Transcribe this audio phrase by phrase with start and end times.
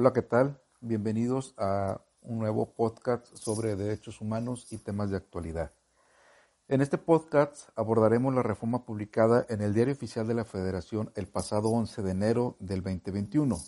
[0.00, 0.60] Hola, ¿qué tal?
[0.80, 5.72] Bienvenidos a un nuevo podcast sobre derechos humanos y temas de actualidad.
[6.68, 11.26] En este podcast abordaremos la reforma publicada en el Diario Oficial de la Federación el
[11.26, 13.58] pasado 11 de enero del 2021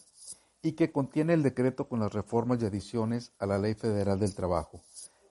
[0.63, 4.37] y que contiene el decreto con las reformas y adiciones a la Ley Federal del
[4.37, 4.81] Trabajo,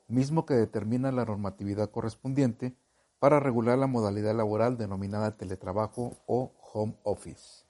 [0.10, 2.76] mismo que determina la normatividad correspondiente
[3.20, 7.64] para regular la modalidad laboral denominada teletrabajo o home office.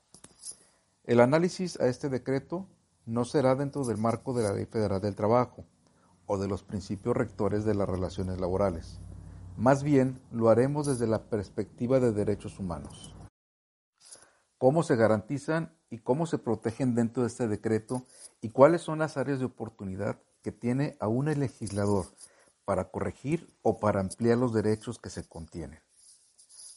[1.03, 2.65] El análisis a este decreto
[3.09, 5.65] no será dentro del marco de la Ley Federal del Trabajo
[6.27, 8.99] o de los principios rectores de las relaciones laborales.
[9.57, 13.15] Más bien, lo haremos desde la perspectiva de derechos humanos.
[14.59, 18.05] ¿Cómo se garantizan y cómo se protegen dentro de este decreto
[18.41, 22.05] y cuáles son las áreas de oportunidad que tiene aún el legislador
[22.63, 25.79] para corregir o para ampliar los derechos que se contienen?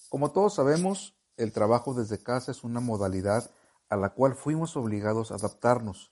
[0.09, 3.51] Como todos sabemos, el trabajo desde casa es una modalidad
[3.91, 6.11] a la cual fuimos obligados a adaptarnos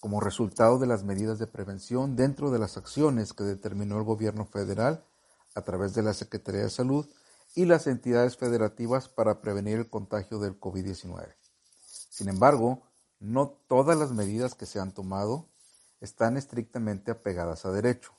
[0.00, 4.46] como resultado de las medidas de prevención dentro de las acciones que determinó el gobierno
[4.46, 5.04] federal
[5.54, 7.06] a través de la Secretaría de Salud
[7.54, 11.34] y las entidades federativas para prevenir el contagio del COVID-19.
[12.08, 12.82] Sin embargo,
[13.18, 15.46] no todas las medidas que se han tomado
[16.00, 18.12] están estrictamente apegadas a derecho.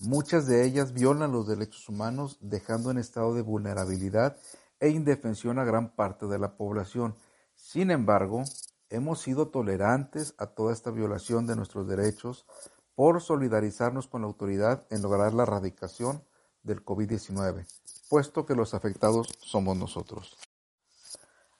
[0.00, 4.36] Muchas de ellas violan los derechos humanos, dejando en estado de vulnerabilidad
[4.80, 7.14] e indefensión a gran parte de la población.
[7.54, 8.42] Sin embargo,
[8.92, 12.46] hemos sido tolerantes a toda esta violación de nuestros derechos
[12.94, 16.22] por solidarizarnos con la autoridad en lograr la erradicación
[16.62, 17.66] del COVID-19,
[18.08, 20.36] puesto que los afectados somos nosotros.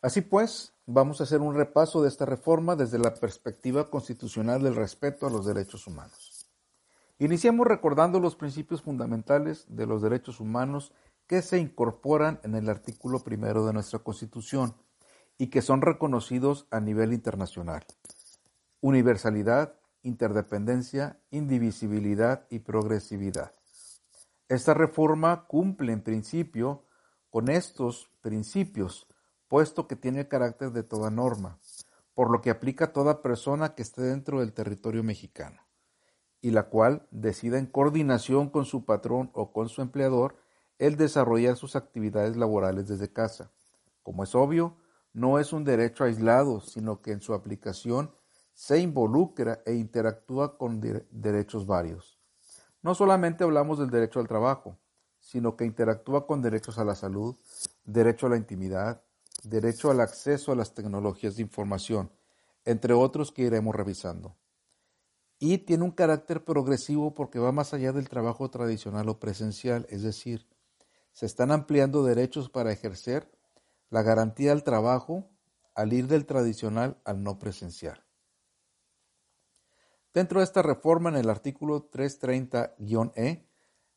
[0.01, 4.77] Así pues, vamos a hacer un repaso de esta reforma desde la perspectiva constitucional del
[4.77, 6.47] respeto a los derechos humanos.
[7.19, 10.93] Iniciamos recordando los principios fundamentales de los derechos humanos
[11.27, 14.75] que se incorporan en el artículo primero de nuestra Constitución,
[15.39, 17.85] y que son reconocidos a nivel internacional.
[18.81, 23.53] Universalidad, interdependencia, indivisibilidad y progresividad.
[24.49, 26.85] Esta reforma cumple en principio
[27.31, 29.07] con estos principios,
[29.49, 31.59] puesto que tiene carácter de toda norma,
[32.15, 35.63] por lo que aplica a toda persona que esté dentro del territorio mexicano,
[36.43, 40.37] y la cual decida en coordinación con su patrón o con su empleador
[40.79, 43.51] el desarrollar sus actividades laborales desde casa.
[44.03, 44.77] Como es obvio,
[45.13, 48.15] no es un derecho aislado, sino que en su aplicación
[48.55, 50.81] se involucra e interactúa con
[51.11, 52.19] derechos varios.
[52.83, 54.79] No solamente hablamos del derecho al trabajo,
[55.19, 57.37] sino que interactúa con derechos a la salud,
[57.85, 59.03] derecho a la intimidad,
[59.45, 62.11] derecho al acceso a las tecnologías de información,
[62.65, 64.37] entre otros que iremos revisando.
[65.39, 70.03] Y tiene un carácter progresivo porque va más allá del trabajo tradicional o presencial, es
[70.03, 70.47] decir,
[71.13, 73.31] se están ampliando derechos para ejercer
[73.93, 75.29] la garantía del trabajo
[75.75, 78.03] al ir del tradicional al no presencial.
[80.15, 83.47] Dentro de esta reforma, en el artículo 330-E,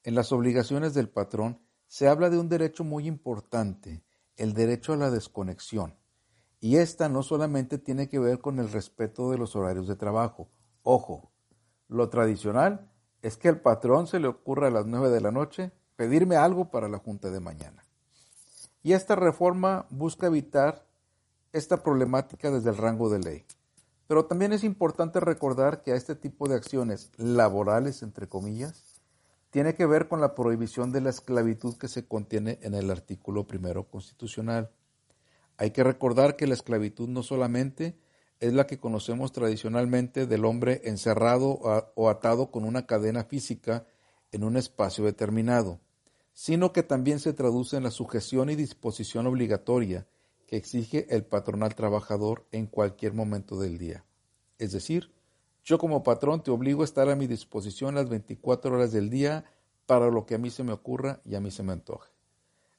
[0.04, 4.04] en las obligaciones del patrón, se habla de un derecho muy importante,
[4.36, 5.96] el derecho a la desconexión.
[6.60, 10.50] Y esta no solamente tiene que ver con el respeto de los horarios de trabajo.
[10.84, 11.32] Ojo,
[11.88, 12.92] lo tradicional
[13.22, 16.70] es que al patrón se le ocurra a las 9 de la noche pedirme algo
[16.70, 17.85] para la junta de mañana.
[18.86, 20.86] Y esta reforma busca evitar
[21.54, 23.46] esta problemática desde el rango de ley.
[24.06, 29.02] Pero también es importante recordar que a este tipo de acciones laborales, entre comillas,
[29.50, 33.48] tiene que ver con la prohibición de la esclavitud que se contiene en el artículo
[33.48, 34.70] primero constitucional.
[35.58, 37.98] Hay que recordar que la esclavitud no solamente
[38.40, 41.60] es la que conocemos tradicionalmente del hombre encerrado
[41.96, 43.88] o atado con una cadena física
[44.32, 45.80] en un espacio determinado
[46.36, 50.06] sino que también se traduce en la sujeción y disposición obligatoria
[50.46, 54.04] que exige el patrón al trabajador en cualquier momento del día.
[54.60, 55.12] Es decir,
[55.64, 59.46] yo como patrón te obligo a estar a mi disposición las 24 horas del día
[59.86, 62.10] para lo que a mí se me ocurra y a mí se me antoje.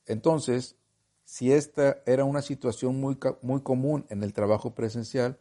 [0.04, 0.76] Entonces,
[1.24, 5.38] si esta era una situación muy, muy común en el trabajo presencial,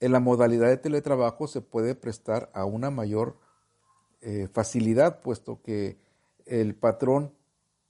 [0.00, 3.38] en la modalidad de teletrabajo se puede prestar a una mayor
[4.22, 5.98] eh, facilidad, puesto que
[6.46, 7.32] el patrón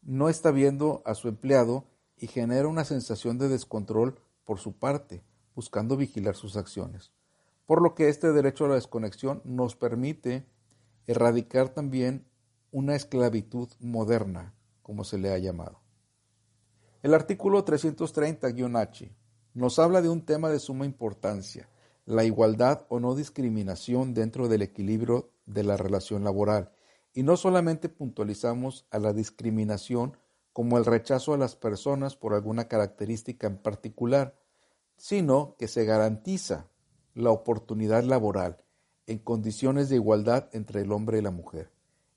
[0.04, 1.86] no está viendo a su empleado
[2.16, 5.24] y genera una sensación de descontrol por su parte,
[5.54, 7.12] buscando vigilar sus acciones.
[7.66, 10.46] por lo que este derecho a la desconexión nos permite
[11.06, 12.26] erradicar también
[12.70, 15.80] una esclavitud moderna, como se le ha llamado.
[17.02, 19.14] El artículo 330-H
[19.54, 21.68] nos habla de un tema de suma importancia,
[22.04, 26.70] la igualdad o no discriminación dentro del equilibrio de la relación laboral,
[27.14, 30.16] y no solamente puntualizamos a la discriminación
[30.52, 34.36] como el rechazo a las personas por alguna característica en particular,
[34.96, 36.68] sino que se garantiza
[37.14, 38.58] la oportunidad laboral
[39.06, 41.70] en condiciones de igualdad entre el hombre y la mujer.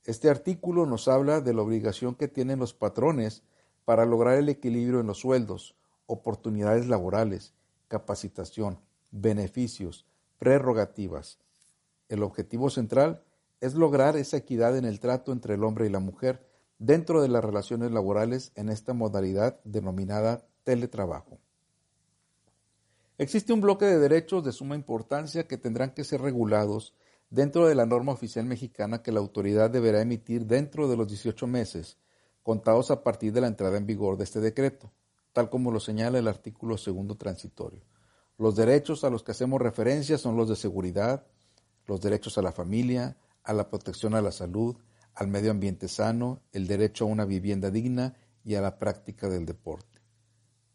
[0.04, 3.44] Este artículo nos habla de la obligación que tienen los patrones
[3.86, 7.54] para lograr el equilibrio en los sueldos, oportunidades laborales,
[7.88, 8.80] capacitación,
[9.12, 10.06] beneficios,
[10.40, 11.40] prerrogativas.
[12.10, 13.24] El objetivo central
[13.62, 16.45] es lograr esa equidad en el trato entre el hombre y la mujer
[16.80, 21.39] dentro de las relaciones laborales en esta modalidad denominada teletrabajo.
[23.18, 26.94] Existe un bloque de derechos de suma importancia que tendrán que ser regulados
[27.31, 31.48] dentro de la norma oficial mexicana que la autoridad deberá emitir dentro de los 18
[31.48, 31.98] meses,
[32.44, 34.92] contados a partir de la entrada en vigor de este decreto,
[35.33, 37.81] tal como lo señala el artículo segundo transitorio.
[38.38, 41.25] Los derechos a los que hacemos referencia son los de seguridad,
[41.88, 43.18] los derechos a la familia,
[43.48, 44.76] a la protección a la salud,
[45.16, 49.46] al medio ambiente sano, el derecho a una vivienda digna y a la práctica del
[49.46, 50.00] deporte.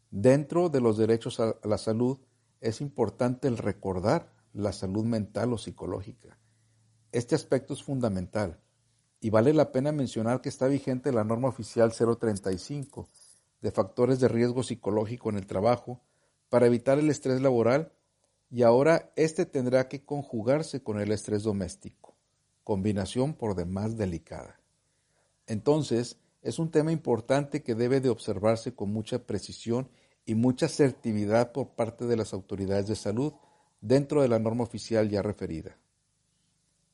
[0.09, 2.19] Dentro de los derechos a la salud
[2.59, 6.37] es importante recordar la salud mental o psicológica.
[7.11, 8.59] Este aspecto es fundamental
[9.19, 13.07] y vale la pena mencionar que está vigente la norma oficial 035
[13.61, 16.01] de factores de riesgo psicológico en el trabajo
[16.49, 17.93] para evitar el estrés laboral
[18.49, 22.12] y ahora este tendrá que conjugarse con el estrés doméstico,
[22.63, 24.59] combinación por demás delicada.
[25.47, 29.89] Entonces, es un tema importante que debe de observarse con mucha precisión
[30.25, 33.33] y mucha asertividad por parte de las autoridades de salud
[33.81, 35.77] dentro de la norma oficial ya referida.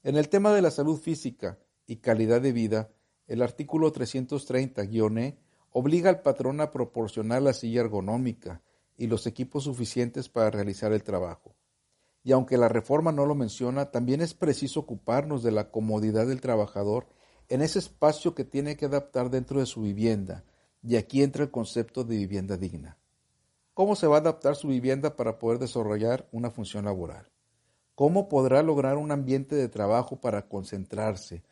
[0.03, 2.89] En el tema de la salud física y calidad de vida,
[3.27, 5.37] el artículo 330-E
[5.71, 8.61] obliga al patrón a proporcionar la silla ergonómica
[8.97, 11.55] y los equipos suficientes para realizar el trabajo.
[12.23, 16.41] Y aunque la reforma no lo menciona, también es preciso ocuparnos de la comodidad del
[16.41, 17.07] trabajador
[17.47, 20.43] en ese espacio que tiene que adaptar dentro de su vivienda,
[20.83, 22.99] y aquí entra el concepto de vivienda digna
[23.79, 27.29] cómo se va a adaptar su vivienda para poder desarrollar una función laboral,
[27.95, 31.45] cómo podrá lograr un ambiente de trabajo para concentrarse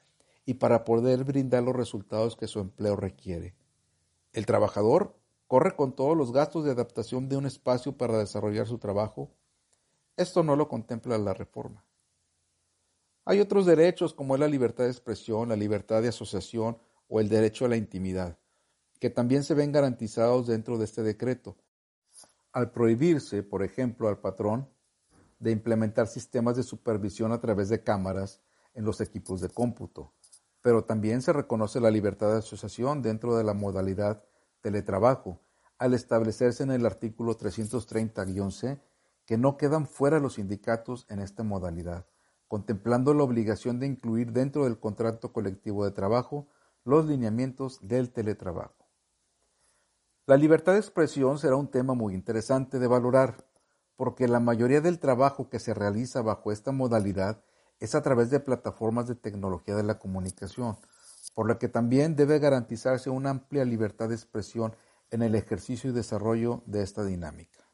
[0.46, 3.56] y para poder brindar los resultados que su empleo requiere.
[4.34, 5.16] El trabajador
[5.48, 9.32] corre con todos los gastos de adaptación de un espacio para desarrollar su trabajo.
[10.18, 11.86] Esto no lo contempla la reforma.
[13.24, 17.66] Hay otros derechos como la libertad de expresión, la libertad de asociación o el derecho
[17.66, 18.40] a la intimidad,
[19.00, 21.56] que también se ven garantizados dentro de este decreto,
[22.52, 24.68] al prohibirse, por ejemplo, al patrón
[25.38, 28.42] de implementar sistemas de supervisión a través de cámaras
[28.74, 30.14] en los equipos de cómputo,
[30.64, 34.24] pero también se reconoce la libertad de asociación dentro de la modalidad
[34.62, 35.42] teletrabajo,
[35.78, 38.80] al establecerse en el artículo 330-C
[39.28, 42.08] que no quedan fuera los sindicatos en esta modalidad,
[42.48, 46.48] contemplando la obligación de incluir dentro del contrato colectivo de trabajo
[46.86, 48.88] los lineamientos del teletrabajo.
[50.26, 53.46] La libertad de expresión será un tema muy interesante de valorar,
[53.98, 57.44] porque la mayoría del trabajo que se realiza bajo esta modalidad
[57.82, 60.78] es a través de plataformas de tecnología de la comunicación,
[61.36, 64.74] por lo que también debe garantizarse una amplia libertad de expresión
[65.12, 67.67] en el ejercicio y desarrollo de esta dinámica.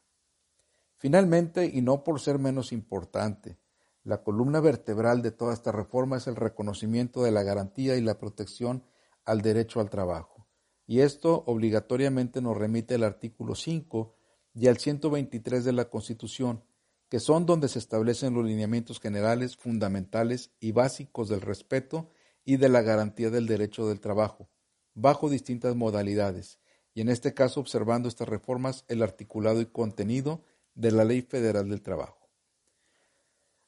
[1.04, 3.58] Finalmente, y no por ser menos importante,
[4.04, 8.16] la columna vertebral de toda esta reforma es el reconocimiento de la garantía y la
[8.16, 8.86] protección
[9.26, 10.48] al derecho al trabajo.
[10.86, 14.14] Y esto obligatoriamente nos remite al artículo 5
[14.54, 16.64] y al 123 de la Constitución,
[17.10, 22.08] que son donde se establecen los lineamientos generales, fundamentales y básicos del respeto
[22.46, 24.48] y de la garantía del derecho del trabajo,
[24.94, 26.60] bajo distintas modalidades,
[26.94, 31.68] y en este caso observando estas reformas el articulado y contenido de la Ley Federal
[31.68, 32.28] del Trabajo.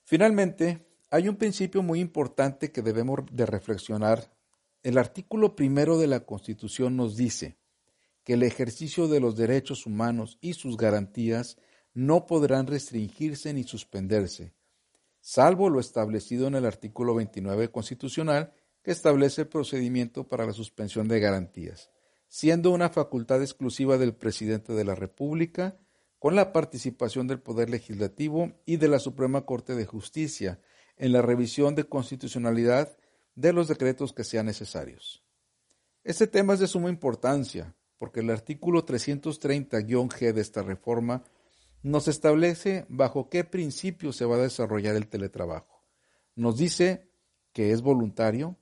[0.05, 4.37] Finalmente, hay un principio muy importante que debemos de reflexionar
[4.87, 7.59] el artículo primero de la Constitución nos dice
[8.23, 11.57] que el ejercicio de los derechos humanos y sus garantías
[11.93, 14.55] no podrán restringirse ni suspenderse,
[15.21, 18.53] salvo lo establecido en el artículo 29 constitucional
[18.85, 21.91] que establece el procedimiento para la suspensión de garantías,
[22.29, 25.81] siendo una facultad exclusiva del presidente de la República,
[26.19, 30.61] con la participación del Poder Legislativo y de la Suprema Corte de Justicia
[30.97, 32.97] en la revisión de constitucionalidad
[33.35, 35.23] de los decretos que sean necesarios.
[36.05, 41.25] Este tema es de suma importancia porque el artículo 330-G de esta reforma
[41.83, 45.85] nos establece bajo qué principio se va a desarrollar el teletrabajo.
[46.35, 47.11] Nos dice
[47.53, 48.57] que es voluntario,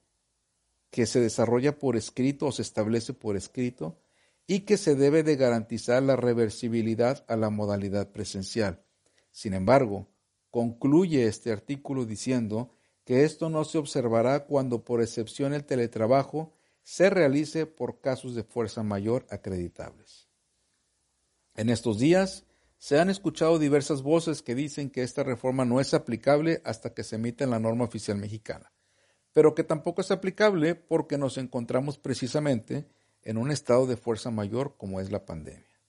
[0.90, 3.98] que se desarrolla por escrito o se establece por escrito
[4.46, 8.84] y que se debe de garantizar la reversibilidad a la modalidad presencial.
[9.30, 10.08] Sin embargo,
[10.50, 12.70] concluye este artículo diciendo
[13.04, 18.44] que esto no se observará cuando por excepción el teletrabajo se realice por casos de
[18.44, 20.28] fuerza mayor acreditables.
[21.54, 22.44] En estos días
[22.78, 27.04] se han escuchado diversas voces que dicen que esta reforma no es aplicable hasta que
[27.04, 28.72] se emita la norma oficial mexicana,
[29.32, 32.86] pero que tampoco es aplicable porque nos encontramos precisamente
[33.24, 35.80] en un estado de fuerza mayor como es la pandemia.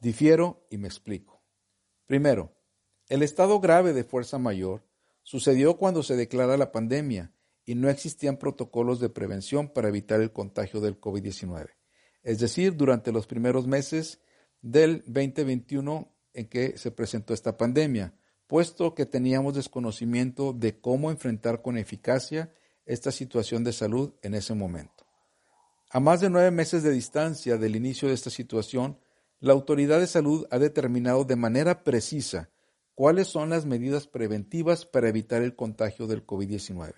[0.00, 1.42] Difiero y me explico.
[2.06, 2.52] Primero,
[3.08, 4.84] el estado grave de fuerza mayor
[5.22, 7.32] sucedió cuando se declara la pandemia
[7.64, 11.70] y no existían protocolos de prevención para evitar el contagio del COVID-19.
[12.22, 14.20] Es decir, durante los primeros meses
[14.60, 18.14] del 2021 en que se presentó esta pandemia,
[18.46, 22.52] puesto que teníamos desconocimiento de cómo enfrentar con eficacia
[22.86, 24.93] esta situación de salud en ese momento.
[25.94, 28.98] A más de nueve meses de distancia del inicio de esta situación,
[29.38, 32.50] la autoridad de salud ha determinado de manera precisa
[32.96, 36.94] cuáles son las medidas preventivas para evitar el contagio del COVID-19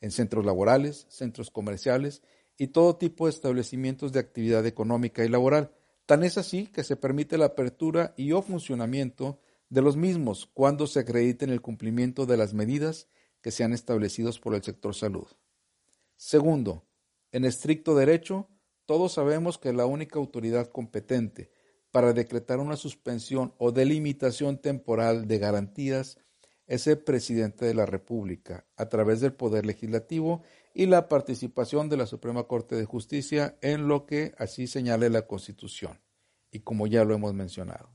[0.00, 2.22] en centros laborales, centros comerciales
[2.56, 5.70] y todo tipo de establecimientos de actividad económica y laboral.
[6.06, 10.86] Tan es así que se permite la apertura y o funcionamiento de los mismos cuando
[10.86, 13.08] se acrediten el cumplimiento de las medidas
[13.42, 15.26] que sean establecidos por el sector salud.
[16.16, 16.86] Segundo,
[17.32, 18.48] en estricto derecho,
[18.86, 21.50] todos sabemos que la única autoridad competente
[21.90, 26.18] para decretar una suspensión o delimitación temporal de garantías
[26.66, 30.42] es el presidente de la República, a través del Poder Legislativo
[30.74, 35.26] y la participación de la Suprema Corte de Justicia en lo que así señale la
[35.26, 36.00] Constitución,
[36.50, 37.90] y como ya lo hemos mencionado.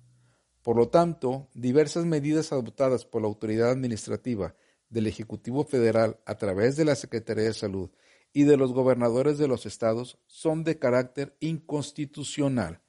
[0.62, 4.56] Por lo tanto, diversas medidas adoptadas por la autoridad administrativa
[4.90, 7.90] del Ejecutivo Federal a través de la Secretaría de Salud
[8.38, 12.82] y de los gobernadores de los estados son de carácter inconstitucional,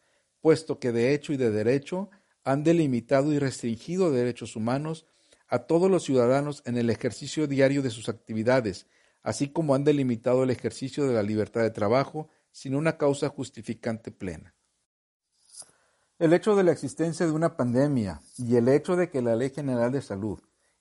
[0.42, 2.10] puesto que de hecho y de derecho
[2.44, 5.06] han delimitado y restringido derechos humanos
[5.48, 8.88] a todos los ciudadanos en el ejercicio diario de sus actividades,
[9.22, 14.10] así como han delimitado el ejercicio de la libertad de trabajo sin una causa justificante
[14.10, 14.54] plena.
[16.18, 19.48] El hecho de la existencia de una pandemia y el hecho de que la Ley
[19.48, 20.40] General de Salud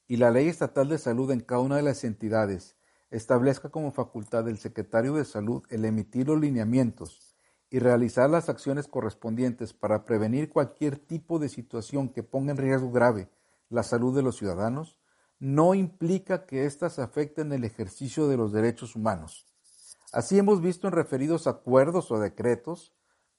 [0.10, 2.77] y la Ley Estatal de Salud en cada una de las entidades
[3.10, 7.36] establezca como facultad del secretario de Salud el emitir los lineamientos
[7.70, 12.92] y realizar las acciones correspondientes para prevenir cualquier tipo de situación que ponga en riesgo
[12.92, 13.30] grave
[13.70, 15.00] la salud de los ciudadanos,
[15.40, 19.46] no implica que éstas afecten el ejercicio de los derechos humanos.
[20.12, 22.94] Así hemos visto en referidos acuerdos o decretos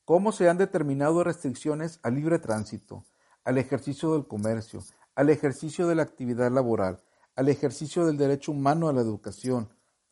[0.05, 3.05] cómo se han determinado restricciones al libre tránsito,
[3.45, 4.83] al ejercicio del comercio,
[5.15, 7.03] al ejercicio de la actividad laboral,
[7.38, 9.68] al ejercicio del derecho humano a la educación,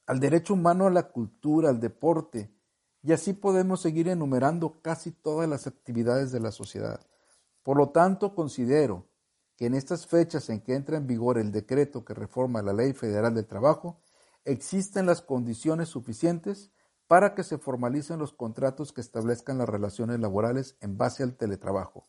[0.06, 2.54] al derecho humano a la cultura, al deporte,
[3.02, 7.00] y así podemos seguir enumerando casi todas las actividades de la sociedad.
[7.64, 9.09] Por lo tanto, considero
[9.56, 12.92] que en estas fechas en que entra en vigor el decreto que reforma la Ley
[12.92, 13.99] Federal del Trabajo,
[14.45, 16.71] existen las condiciones suficientes
[17.09, 22.06] para que se formalicen los contratos que establezcan las relaciones laborales en base al teletrabajo.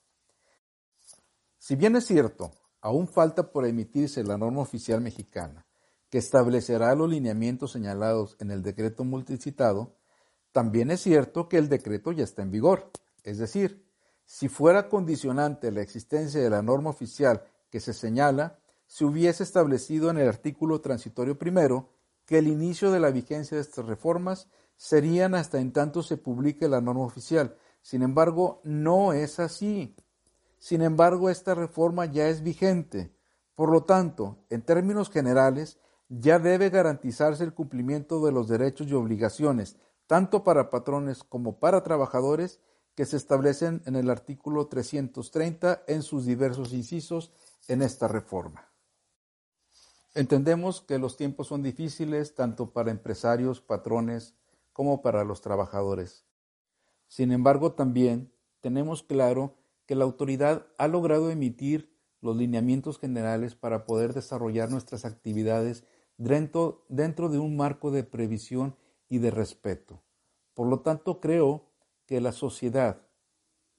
[1.58, 5.66] Si bien es cierto, aún falta por emitirse la norma oficial mexicana,
[6.10, 9.96] que establecerá los lineamientos señalados en el decreto multicitado,
[10.52, 12.92] también es cierto que el decreto ya está en vigor,
[13.24, 13.86] es decir,
[14.26, 20.10] si fuera condicionante la existencia de la norma oficial que se señala, se hubiese establecido
[20.10, 21.90] en el artículo transitorio primero
[22.26, 26.68] que el inicio de la vigencia de estas reformas serían hasta en tanto se publique
[26.68, 27.56] la norma oficial.
[27.82, 29.96] Sin embargo, no es así.
[30.60, 33.16] Sin embargo, esta reforma ya es vigente.
[33.56, 38.94] Por lo tanto, en términos generales, ya debe garantizarse el cumplimiento de los derechos y
[38.94, 42.60] obligaciones, tanto para patrones como para trabajadores,
[42.96, 47.32] que se establecen en el artículo 330 en sus diversos incisos
[47.68, 48.72] en esta reforma.
[50.16, 54.34] Entendemos que los tiempos son difíciles tanto para empresarios, patrones,
[54.74, 56.26] como para los trabajadores.
[57.08, 59.54] Sin embargo, también tenemos claro
[59.88, 65.86] que la autoridad ha logrado emitir los lineamientos generales para poder desarrollar nuestras actividades
[66.18, 68.76] dentro, dentro de un marco de previsión
[69.10, 70.04] y de respeto.
[70.54, 71.72] Por lo tanto, creo
[72.06, 73.02] que la sociedad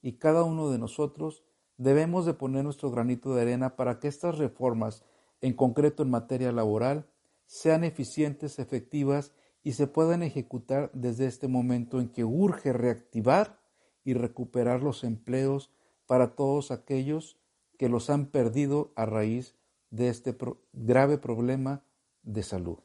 [0.00, 1.45] y cada uno de nosotros
[1.77, 5.05] debemos de poner nuestro granito de arena para que estas reformas,
[5.41, 7.07] en concreto en materia laboral,
[7.47, 13.61] sean eficientes, efectivas y se puedan ejecutar desde este momento en que urge reactivar
[14.05, 15.71] y recuperar los empleos
[16.09, 17.38] para todos aquellos
[17.77, 19.55] que los han perdido a raíz
[19.91, 20.37] de este
[20.73, 21.85] grave problema
[22.23, 22.79] de salud.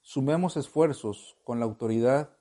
[0.00, 2.36] Sumemos esfuerzos con la autoridad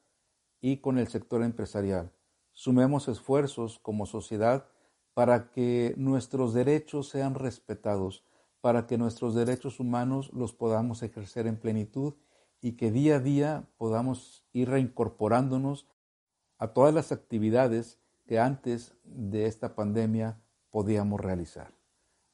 [0.62, 2.12] y con el sector empresarial.
[2.52, 4.68] Sumemos esfuerzos como sociedad
[5.16, 8.24] para que nuestros derechos sean respetados,
[8.62, 12.14] para que nuestros derechos humanos los podamos ejercer en plenitud
[12.62, 15.88] y que día a día podamos ir reincorporándonos
[16.60, 18.01] a todas las actividades
[18.32, 21.74] que antes de esta pandemia podíamos realizar.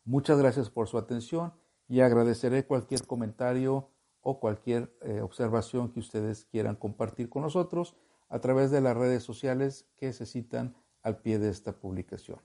[0.06, 1.54] Muchas gracias por su atención
[1.88, 3.90] y agradeceré cualquier comentario
[4.22, 7.96] o cualquier eh, observación que ustedes quieran compartir con nosotros
[8.30, 12.44] a través de las redes sociales que se citan al pie de esta publicación.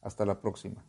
[0.00, 0.82] Hasta la próxima.